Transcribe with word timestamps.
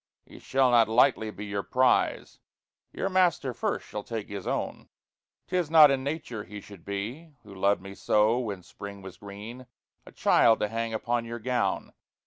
He 0.25 0.39
shall 0.39 0.71
not 0.71 0.89
lightly 0.89 1.29
be 1.29 1.45
your 1.45 1.61
prize 1.61 2.39
Your 2.91 3.07
Master 3.07 3.53
first 3.53 3.85
shall 3.85 4.01
take 4.03 4.29
his 4.29 4.47
owne. 4.47 4.89
'Tis 5.45 5.69
not 5.69 5.91
in 5.91 6.03
nature 6.03 6.43
he 6.43 6.59
should 6.59 6.83
be 6.83 7.35
(Who 7.43 7.53
loved 7.53 7.83
me 7.83 7.93
soe 7.93 8.39
when 8.39 8.63
Springe 8.63 9.03
was 9.03 9.17
greene) 9.17 9.67
A 10.07 10.11
childe, 10.11 10.59
to 10.61 10.69
hange 10.69 10.95
upon 10.95 11.25
your 11.25 11.37
gowne! 11.37 11.93